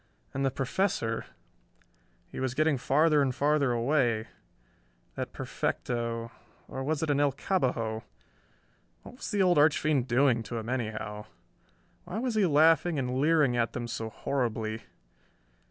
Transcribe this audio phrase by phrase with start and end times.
[0.33, 1.27] And the Professor...
[2.31, 4.29] he was getting farther and farther away...
[5.13, 6.31] that perfecto...
[6.67, 8.01] or was it an El Cabbajo?
[9.03, 11.25] What was the old archfiend doing to him anyhow?...
[12.05, 14.81] Why was he laughing and leering at them so horribly?...